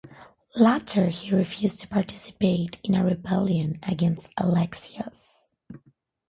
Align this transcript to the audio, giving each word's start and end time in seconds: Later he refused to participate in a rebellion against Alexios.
Later 0.55 1.09
he 1.09 1.29
refused 1.29 1.79
to 1.81 1.87
participate 1.87 2.79
in 2.83 2.95
a 2.95 3.05
rebellion 3.05 3.77
against 3.83 4.33
Alexios. 4.35 5.47